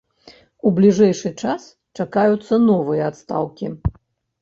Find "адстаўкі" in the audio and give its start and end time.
3.15-3.75